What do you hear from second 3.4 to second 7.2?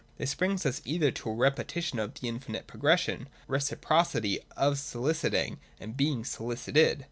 or to a reciprocity of sohciting and being solicited.